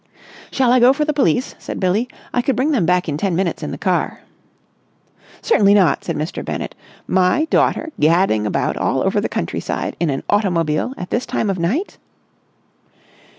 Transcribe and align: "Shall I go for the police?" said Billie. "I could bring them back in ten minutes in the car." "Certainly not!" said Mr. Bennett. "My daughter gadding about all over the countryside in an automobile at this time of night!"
"Shall 0.49 0.71
I 0.71 0.79
go 0.79 0.93
for 0.93 1.05
the 1.05 1.13
police?" 1.13 1.53
said 1.59 1.79
Billie. 1.79 2.07
"I 2.33 2.41
could 2.41 2.55
bring 2.55 2.71
them 2.71 2.87
back 2.87 3.07
in 3.07 3.17
ten 3.17 3.35
minutes 3.35 3.61
in 3.61 3.69
the 3.69 3.77
car." 3.77 4.21
"Certainly 5.43 5.75
not!" 5.75 6.03
said 6.03 6.15
Mr. 6.15 6.43
Bennett. 6.43 6.73
"My 7.05 7.45
daughter 7.51 7.91
gadding 7.99 8.47
about 8.47 8.77
all 8.77 9.03
over 9.03 9.21
the 9.21 9.29
countryside 9.29 9.95
in 9.99 10.09
an 10.09 10.23
automobile 10.27 10.95
at 10.97 11.11
this 11.11 11.27
time 11.27 11.51
of 11.51 11.59
night!" 11.59 11.99